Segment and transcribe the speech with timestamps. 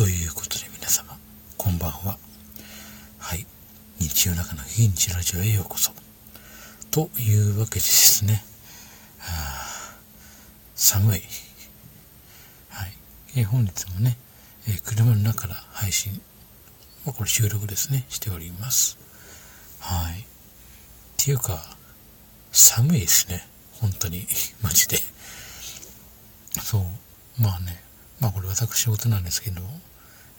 [0.00, 1.14] ということで皆様、
[1.58, 2.16] こんばんは。
[3.18, 3.44] はい。
[3.98, 5.92] 日曜中の非日ラジオへようこそ。
[6.90, 8.42] というわけでですね、
[9.18, 9.96] はあ、
[10.74, 11.20] 寒い。
[12.70, 12.92] はい。
[13.36, 14.16] え本日もね、
[14.66, 16.18] え車の中から配信、
[17.04, 18.96] まあ、これ収録ですね、しております。
[19.80, 20.20] はい。
[20.20, 20.24] っ
[21.18, 21.76] ていうか、
[22.52, 23.46] 寒いですね。
[23.72, 24.26] 本当に、
[24.64, 24.96] マジで。
[26.64, 27.42] そう。
[27.42, 27.84] まあね、
[28.18, 29.60] まあこれ私事なんですけど、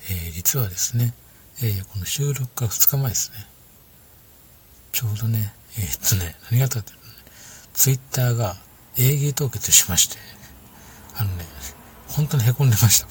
[0.09, 1.13] えー、実はですね、
[1.61, 3.45] えー、この収録から2日前ですね。
[4.91, 7.13] ちょうどね、えー、っとね、何があったかっていうとね、
[7.73, 8.55] ツイッターが
[8.97, 10.17] 営業凍結しまして、
[11.15, 11.45] あのね、
[12.07, 13.07] 本当に凹んでました、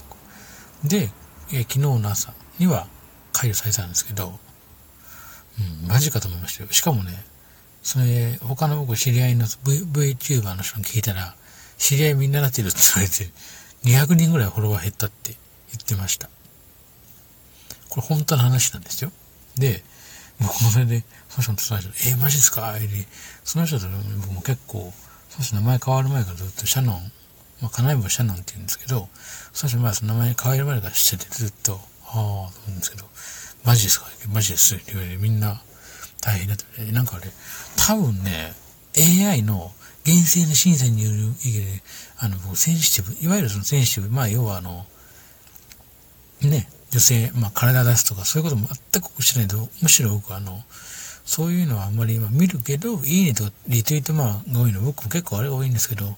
[0.84, 1.10] で、
[1.52, 2.86] えー、昨日の朝には
[3.32, 4.38] 解除されたんですけど、
[5.82, 6.68] うん、マジかと思いましたよ。
[6.70, 7.12] しかもね、
[7.82, 11.34] それ、他の僕知り合いの v VTuber の人に聞いたら、
[11.78, 13.30] 知り合いみんななってるって言われて、
[13.84, 15.34] 200人ぐらいフォロワー減ったって
[15.72, 16.28] 言ってました。
[17.90, 19.12] これ本当の話なんですよ。
[19.56, 19.82] で、
[20.40, 22.74] 僕もそれで、その人と伝えて、えー、マジですか？
[23.44, 23.86] その人と
[24.22, 24.92] 僕も結構、
[25.28, 27.12] その人名前変わる前からずっとシャノン、
[27.60, 29.08] まあ、金井坊シャノンって言うんですけど、
[29.52, 33.04] その人前その名前変わる前からしててずっと、ああ、と思うんですけど、
[33.64, 34.06] マジですか？
[34.32, 35.60] マジですって言われて、みんな
[36.22, 36.64] 大変だった。
[36.92, 37.30] なんかあれ、
[37.76, 38.54] 多分ね、
[38.96, 39.72] AI の
[40.04, 41.82] 厳正な審査による意見で、
[42.18, 44.86] あの、センシティブ、いわゆるそのセンシティブ、まあ、要はあの、
[46.40, 50.62] ね、女性、まあ、体出すとか、そういうことも全くしないと、むしろ僕はあの、
[51.24, 56.14] そういうのはあんまり、まあ、見るけど、いいねとかリツイート、まあ、が多いの、僕も結構あれが多いんですけど、なん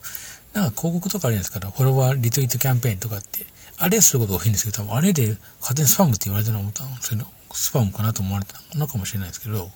[0.73, 3.47] か広告とかあるじゃないですか、フォロワーリツイートキャンペーンとかって、
[3.79, 9.71] あれすることが多いんですけど、多分あれで勝手にスパムって言われたの思ったんですけど、スパムかなと思われたのかもしれないですけど、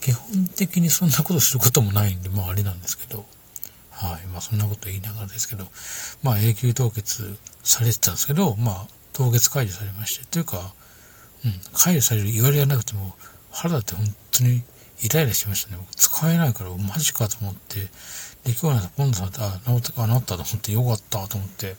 [0.00, 3.26] 基本的にそんなことすることもないんで、まああれなんですけど、
[3.90, 4.26] はい。
[4.28, 5.66] まあそんなこと言いながらですけど、
[6.22, 8.86] まあ永久凍結されてたんですけど、まあ
[9.18, 10.72] 凍結解除されまして、というか、
[11.44, 13.16] うん、解除される言われがなくても、
[13.50, 14.62] 腹だって本当に
[15.02, 15.82] イライラしましたね。
[15.96, 17.80] 使えないから、マジかと思って、
[18.44, 21.74] で、今日なん今度さんあ、治った、治ったと思って、よかったと思って、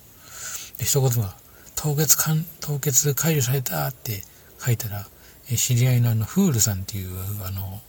[0.79, 1.33] で、一言が、
[1.77, 4.21] 凍結かん、凍結解除されたって
[4.59, 5.07] 書いたら、
[5.49, 7.09] え知り合いのあの、フールさんっていう、
[7.45, 7.79] あの、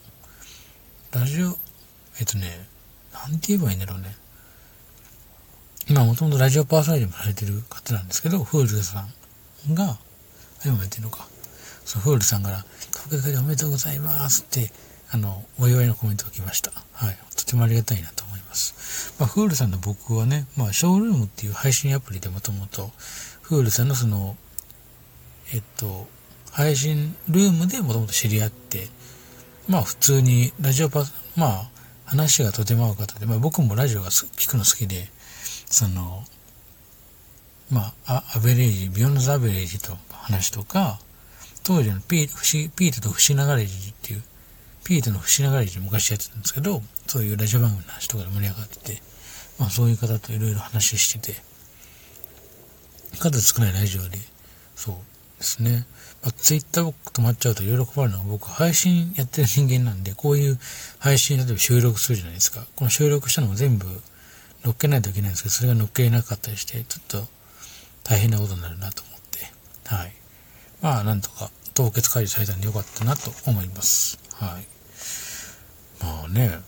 [1.11, 1.59] ラジオ、
[2.21, 2.69] えっとね、
[3.12, 4.15] なんて言えばいいんだろうね。
[5.88, 9.12] 今、もともとラジオパーソナリティもされてる方なんですけど、フールさん
[9.72, 9.98] が、
[10.65, 11.26] 今もやってるのか。
[11.84, 12.65] そのフールさんから、
[13.09, 14.72] 東京会おめでとうございますって、
[15.10, 16.71] あの、お祝いのコメントが来ました。
[16.93, 17.16] はい。
[17.37, 19.15] とてもありがたいなと思います。
[19.19, 22.91] まあ、フールさんの僕はね、まあ、ショールームっていう配信アプリでもともと、
[23.43, 24.37] フールさんのその、
[25.53, 26.06] えっと、
[26.53, 28.88] 配信ルームでもともと知り合って、
[29.69, 31.04] まあ普通にラジオパ
[31.37, 31.70] まあ
[32.04, 35.09] 話がとても合う方で、まあ僕もラジオが聞くの好きで、
[35.66, 36.25] その、
[37.70, 40.98] まあ、アベレージ、ビヨンドザアベレージと話とか、
[41.62, 44.22] 当時のピーピートと不思議なガレージっていう、
[44.84, 49.03] ピートの不思議なガレージ昔やってたんですけど、そういうラジオ番組の話とかで盛り上がってて、
[49.58, 51.42] まあそういう方といろいろ話してて、
[53.19, 54.19] 数少ないラジオで、
[54.75, 54.94] そう
[55.38, 55.87] ですね。
[56.22, 60.58] まあ、ツイッター僕止まっちゃうといろいろ困るのは僕配信やってる人間なんで、こういう
[60.98, 62.66] 配信例えば収録するじゃないですか。
[62.76, 63.87] この収録したのも全部
[64.64, 67.28] 乗っけないといけないんですけど、それが乗っけなかったりして、ちょっと
[68.05, 69.53] 大変なことになるなと思って、
[69.87, 70.12] はい。
[70.81, 74.19] まあ、なんとか凍結解除されたんでよかったなと思います。
[74.34, 74.66] はい。
[76.03, 76.59] まあね、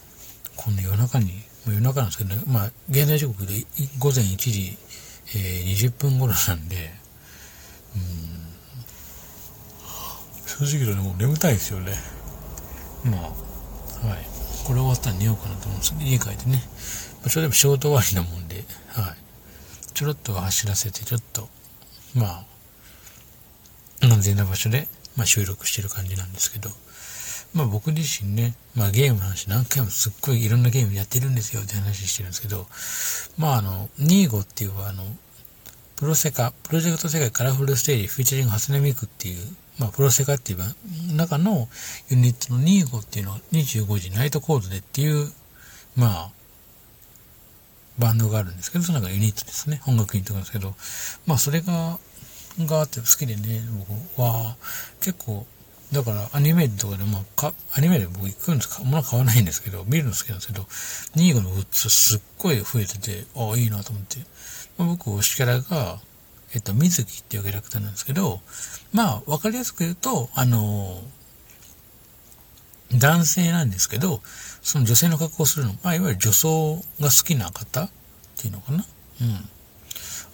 [0.57, 1.27] こんな夜中に、
[1.67, 3.55] もう夜中なんですけどね、まあ、現在時刻で
[3.99, 4.79] 午前1時、
[5.35, 6.95] えー、20分頃なんで、
[7.97, 8.33] うん
[10.53, 11.93] 正直言うとね、もう眠たいですよね。
[13.05, 13.21] まあ、
[14.07, 14.27] はい。
[14.65, 16.63] これ終わったら寝ようかなと思うんですけど、家帰ってね。
[17.23, 19.22] まあ、それでも仕事終わりなもんで、はい。
[20.03, 21.49] ちょろっと走らせて、ちょっと、
[22.17, 22.45] まあ、
[24.05, 26.71] 安全な場所で、まあ、収録してる感じなんですけど、
[27.55, 32.67] まあ僕自身ね、まあゲームの話何回もすっごいいろんなゲームやってるんですよって話してるんですけど、
[33.39, 35.05] まああの、ニーゴっていうあの、
[35.95, 41.69] プロセカ、プロジェクト世界カラフルステージフィーチャリングハスネミクっていうまあ、プロセカっていう中の
[42.09, 45.31] ユニットの25っていうのは25時ナイトコードでっていう、
[45.97, 46.31] まあ、
[47.99, 49.81] バンドがあるんですけど、その中ユニットですね。
[49.87, 50.75] 音楽ユニットなんですけど、
[51.27, 51.99] まあ、それが、
[52.61, 53.63] があって好きでね、
[54.17, 54.57] 僕は、
[55.01, 55.47] 結構、
[55.93, 60.67] だからアニメとかでも、かアニメで僕行くんですか、物買わないんですけど、見るの好きなんですけど、
[61.17, 64.19] ニーゴのグッズすっごい増えてて、ああ、いいなと思って。
[64.79, 66.01] まあ、僕、推しキャラが、
[66.55, 68.41] えっと、水木っていうキャラクターなんですけど、
[68.93, 71.03] まあ、わかりやすく言うと、あの、
[72.99, 74.21] 男性なんですけど、
[74.63, 77.91] その女性の格好をするの、まあ、いわゆる女装が好きな方っ
[78.37, 78.85] ていうのかな。
[79.21, 79.49] うん。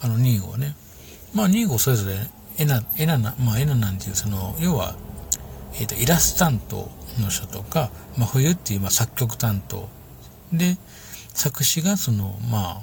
[0.01, 0.75] あの、2号ね。
[1.35, 2.17] まあ、2号それぞれ、
[2.59, 4.97] エナ、エナな、まあ、エナなんていう、その、要は、
[5.75, 6.91] えっ、ー、と、イラスト担当
[7.21, 9.89] の人とか、まあ、冬っていう、まあ、作曲担当。
[10.53, 10.77] で、
[11.35, 12.83] 作詞が、その、ま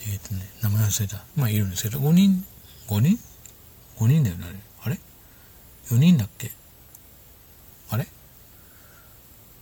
[0.00, 1.24] えっ、ー、とね、名前忘れた。
[1.36, 2.44] まあ、いるんですけど、5人、
[2.88, 3.18] 5人
[3.98, 4.46] ?5 人だよね、
[4.82, 4.98] あれ
[5.90, 6.50] ?4 人だっけ？
[7.92, 8.06] あれ？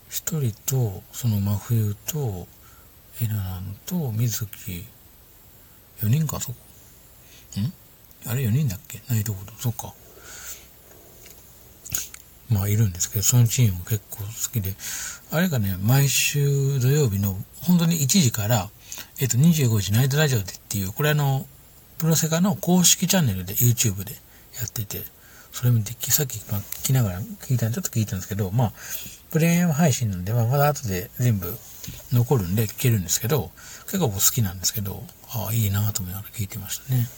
[0.08, 2.46] 一人と、その真冬と、
[3.20, 4.86] エナナンと、水木、
[6.00, 6.58] 4人か、そこ。
[7.60, 7.72] ん？
[8.26, 9.02] あれ4人だっけ？
[9.08, 9.52] ナイトフード。
[9.58, 9.92] そっか。
[12.50, 14.74] まあ、いるんですけど、そのチーム結構好きで、
[15.32, 18.68] あれがね、毎週土曜日の、本当に1時から、
[19.20, 21.46] えっ、と、25時ナイトラジオでっていう、これあの、
[21.98, 24.12] プロセカの公式チャンネルで YouTube で
[24.58, 25.02] やってて、
[25.52, 28.72] それもでき、さっき、まあ、聞きながら聞いた、ちょっと聞いたんですけど、まあ、
[29.30, 31.56] プレミアム配信なんで、まあ、まだ後で全部
[32.12, 33.50] 残るんで聞けるんですけど、
[33.84, 35.02] 結構好きなんですけど、
[35.32, 37.08] ああ、いいなと思いながら聞いてましたね。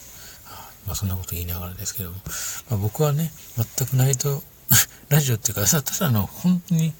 [0.87, 2.17] まあ、そんなこと言いながらですけども、
[2.70, 4.43] まあ、僕はね、全くナイト
[5.08, 6.93] ラジオっていうか、さ、ただの本当に、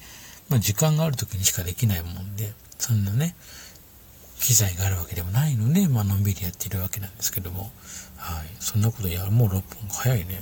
[0.49, 3.35] まあ、時間がある時にしかできないもんで、そんなね、
[4.39, 7.71] 機材があるわけでもないので、まあのんびりやっているわけなんですけども、
[8.17, 8.47] はい。
[8.59, 10.41] そんなことやる、もう6分早いね。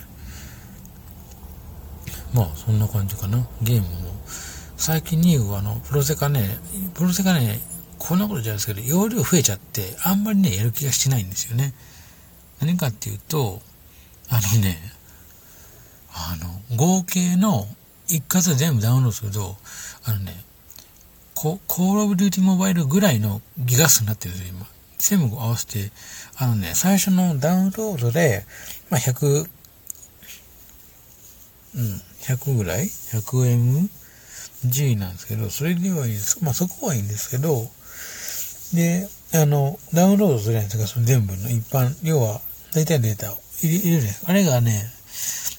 [2.34, 3.48] まあ、そんな感じかな。
[3.62, 4.12] ゲームも。
[4.78, 6.58] 最近ニーグはあの、プロセカね、
[6.94, 7.60] プロセカね、
[8.00, 11.74] こんなことじゃないですけど、容量増えちゃって、あんまりね、やる気がしないんですよね。
[12.60, 13.62] 何かっていうと、
[14.30, 14.80] あのね、
[16.14, 16.36] あ
[16.70, 17.68] の、合計の
[18.08, 19.56] 一括で全部ダウンロードすると、
[20.06, 20.44] あのね、
[21.34, 24.68] コールオブデューティモバイルぐらいのギガ数になってるんですよ、今。
[24.98, 25.92] 全部合わせて、
[26.38, 28.46] あのね、最初のダウンロードで、
[28.90, 29.48] まあ、100、
[31.76, 36.44] うん、100ぐらい ?100mg なんですけど、それではいいです。
[36.44, 37.70] まあ、そこはいいんですけど、
[38.74, 42.42] で、あの、ダウンロードするじゃないですか、その全部の一般、要は、
[42.74, 44.24] 大体データを入れ入れるんです。
[44.26, 44.92] あれがね、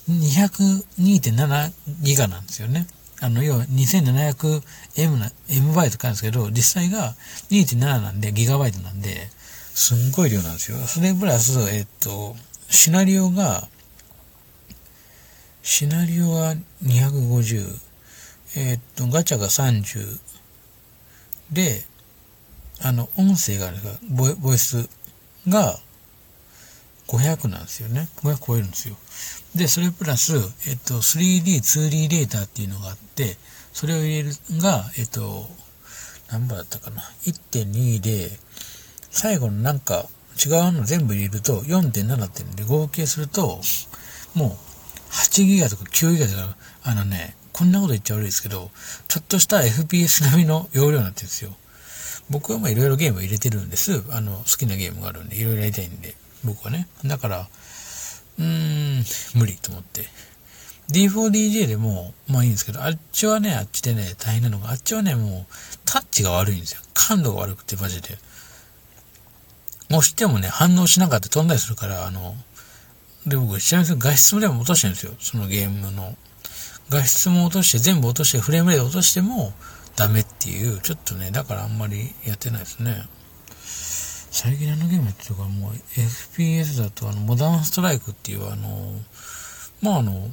[0.08, 1.72] 202.7
[2.02, 2.86] ギガなんですよね。
[3.20, 7.14] あの、要は 2700M な、M バイトかんですけど、実際が
[7.50, 9.28] 2.7なんで、ギガバイトなんで、
[9.74, 10.78] すんごい量なんですよ。
[10.78, 12.36] それプラス、えっと、
[12.68, 13.68] シナリオが、
[15.62, 16.54] シナリオは
[16.84, 17.78] 250、
[18.56, 20.18] えっと、ガチャが30、
[21.52, 21.84] で、
[22.82, 23.76] あの、音声がある
[24.10, 24.88] ボボイス
[25.48, 25.78] が
[27.06, 28.08] 500なんですよね。
[28.22, 28.96] 500超えるんですよ。
[29.54, 30.34] で、それプラス、
[30.68, 33.36] えっと、3D、2D データっていうのがあって、
[33.72, 34.30] それを入れる
[34.60, 35.48] が、えっと、
[36.30, 37.02] 何番だったかな。
[37.24, 38.30] 1.2で、
[39.10, 40.06] 最後のなんか
[40.44, 43.60] 違うの全部入れると4.7ってんで合計すると、
[44.34, 44.71] もう
[45.12, 48.70] 8ギガとか9ギガとか、あのね、こんなこと言っちゃ悪いですけど、
[49.08, 51.54] ちょっとした FPS 並みの容量になってるんですよ。
[52.30, 54.02] 僕はまあいろいろゲーム入れてるんです。
[54.10, 56.14] あの、好きなゲームがあるんで、いろいろやりたいんで、
[56.44, 56.88] 僕はね。
[57.04, 57.48] だから、
[58.38, 59.04] うーん、
[59.38, 60.06] 無理と思って。
[60.90, 65.54] D4DJ でも、まあいいんですけど、あっちはね、あっちでね、大変なのが、あっちはね、もう、
[65.84, 66.80] タッチが悪いんですよ。
[66.94, 68.18] 感度が悪くて、マジで。
[69.90, 72.34] 押してもね、反応しなかった飛んだりするから、あの、
[73.26, 75.12] で、僕、ちなみに画質もでも落としてるんですよ。
[75.18, 76.16] そのゲームの。
[76.90, 79.52] 画質も落として、全部落として、フレームレート落としても
[79.96, 83.06] ダメっていう、ちょっとね、だからあんまりやってないですね。
[84.34, 88.94] 最近あのゲームっていうかもう FPS だとあのモダンストライクっていうあの、
[89.82, 90.30] まああの、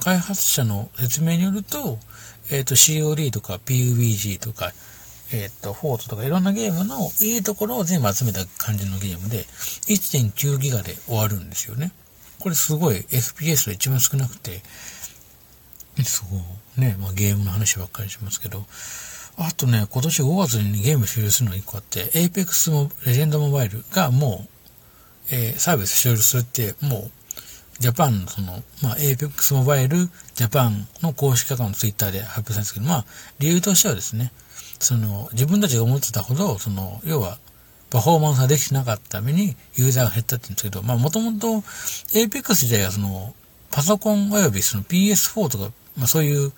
[0.00, 1.98] 開発者の説明によると、
[2.50, 4.72] えっ、ー、と COD とか PUBG とか、
[5.32, 9.38] えっ、ー、と、フォートとかいろんなゲームのいいところを全部集めた感じのゲームで、
[9.88, 11.92] 1.9ギガで終わるんですよね。
[12.40, 14.62] これすごい FPS が一番少なくて、
[16.04, 16.40] すごい。
[16.80, 18.64] ね、まあゲームの話ばっかりしますけど、
[19.36, 24.46] あとね、今年5月にゲーム終了するのが1個あって、Apex もレジェンドモバイルがも
[25.30, 27.10] う、えー、サービス終了するって、もう、
[27.78, 33.04] ジャパンのその、まあ、Apex モバイルジャパンの公式アカウントツイッターで発表されたんですけど、まあ、
[33.38, 34.32] 理由としてはですね、
[34.80, 37.38] その、自分たちが思ってたほど、その、要は、
[37.90, 41.46] パフォーマンスができてなかったためにユーザーが減ったって言うんですけど、まあ、もともと
[42.14, 43.34] Apex 自体がその、
[43.70, 46.52] パソコン及びその PS4 とか、まあ、そういう、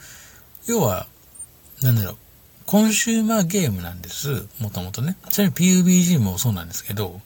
[0.66, 1.06] 要は、
[1.82, 2.16] なんだろう、
[2.66, 4.46] コンシューマーゲームなんです。
[4.60, 5.16] もともとね。
[5.30, 7.20] ちなみに PUBG もそうなんですけど、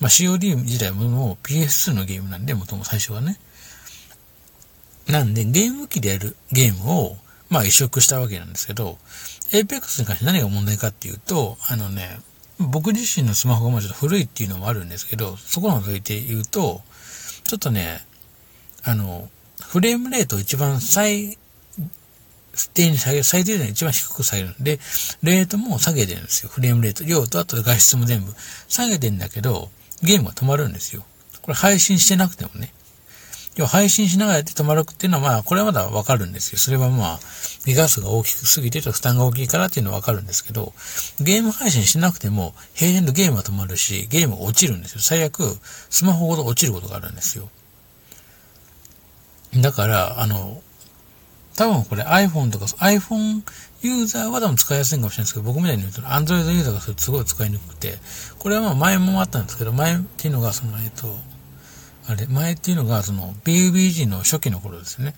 [0.00, 3.38] まあ、COD 自体も PS2 のゲームなんで、もとも最初はね。
[5.06, 7.16] なんで、ゲーム機でやるゲームを、
[7.48, 8.98] まあ移植したわけなんですけど、
[9.52, 12.18] Apex に関して何が問題かっていうと、あのね、
[12.58, 16.82] 僕自身のスマホがもうちょっと古いっていうのもあるんですけど、そこを除いて言うと、
[17.44, 18.04] ちょっとね、
[18.84, 19.28] あの、
[19.60, 21.38] フレームレート一番最
[22.74, 24.78] 低に下げ、最低限一番低く下げるんで、
[25.22, 26.50] レートも下げてるんですよ。
[26.50, 27.04] フレームレート。
[27.04, 28.32] 量とあと画質も全部
[28.68, 29.70] 下げてんだけど、
[30.02, 31.04] ゲームが止まるんですよ。
[31.42, 32.72] これ配信してなくてもね。
[33.56, 36.58] 要は配信しながらやって止まるっていうのは、まあ、これはまだわかるんですよ。
[36.58, 37.20] それはまあ、
[37.66, 40.72] ギガ数が大きくすぎてと負担が大きいからっていうのはわかるんですけど、
[41.20, 45.00] ゲーム配信しなくても、平然とゲームは止まるし、ゲーム落ちるんですよ。
[45.00, 45.58] 最悪、
[45.90, 47.50] スマホごと落ちることがあるんですよ。
[49.60, 50.62] だから、あの、
[51.56, 53.42] 多分これ iPhone とか、iPhone
[53.82, 57.98] ユーザーは多分使いやすいかもしれないですけど、僕みたいに言うと Android ユーザーがすごい使いにくくて、
[58.38, 61.14] これはまあ前もあったんですけど、前っていうのがその、えっと、
[62.06, 65.14] あれ、前っていうのがその PUBG の初期の頃ですね。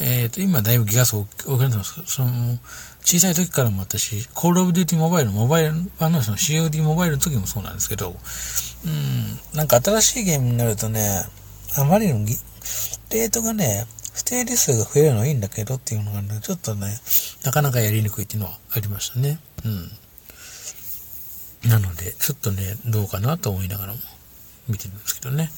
[0.00, 2.58] えっ、ー、と、今だいぶギガ数多くなってますけど、その、
[3.02, 8.14] 小さい時からも私、コールオブデューティモバイル、モバイル版のその COD モバイルの時もそうなんですけど、
[8.84, 11.24] うん、なんか新しいゲームになるとね、
[11.76, 12.24] あまりの
[13.10, 16.98] レートがね、不定理数が増えるのはいいんだけどっていうのがね、ちょっとね、
[17.44, 19.38] なかなかやりにくいっていうのはありましたね。
[19.64, 19.90] うん。
[21.70, 23.98] なので、ちょっとね、どうかなと思いながらも
[24.68, 25.50] 見てるんですけどね。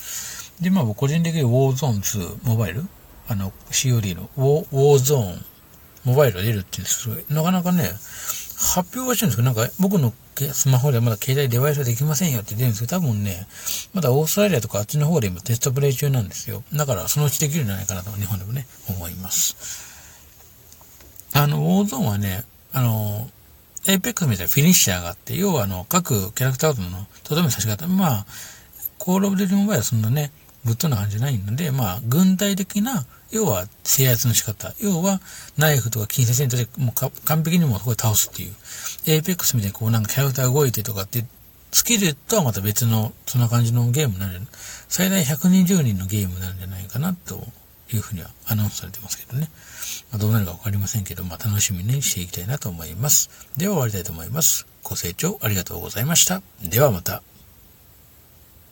[0.61, 2.85] で、まあ、個人的に Warzone2 モバイル？
[3.29, 5.43] あの、COD の Warzone
[6.05, 7.85] モバイルが出るっていうんですけど、なかなかね、
[8.75, 13.47] 発表はしてるんですけど、なんか僕のスマホではまだ携帯デバイスはできませんよって出るんですけど、多分ね、
[13.95, 16.62] まだオーストラリアとかあっちの方で今テストプレイ中なんですよ。
[16.75, 19.57] だからそのうちできるんじゃないかなと日本でもね、思います。
[21.33, 23.31] あの、ウォーゾーンはね、あの、
[23.87, 28.26] エイペックスみたいなフィニッシャーがあって、要はあの、各キャラクターとのとどめさし方、まあ、
[28.99, 30.33] コールオブデューティモバイルはそんなね、
[30.64, 34.73] ぶっとな感じじゃないので、まあ、軍隊的な要は制圧の仕方。
[34.81, 35.21] 要は
[35.57, 38.52] ナイフとか近接戦闘でもう完璧にもそこで倒すっていう。
[39.07, 41.25] エーペックスみたいにこうなんかキャラクター動いてとかって、
[41.71, 44.40] スキルとはまた別のそんな感じのゲームになる。
[44.88, 47.47] 最大120人のゲームなんじゃないかなと
[47.93, 49.49] いうふうにはアナウンスされてますけどね。
[50.11, 53.31] まあ、どうなるかわかりませんけど、まあ、楽しみにしていきたいなと思います。
[53.57, 54.67] では終わりたいと思います。
[54.83, 56.43] ご清聴ありがとうございました。
[56.64, 57.23] ではまた。